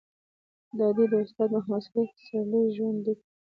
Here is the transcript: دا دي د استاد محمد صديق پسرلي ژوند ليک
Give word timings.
دا 0.77 0.87
دي 0.95 1.05
د 1.11 1.13
استاد 1.23 1.49
محمد 1.55 1.81
صديق 1.85 2.09
پسرلي 2.17 2.61
ژوند 2.75 2.97
ليک 3.05 3.19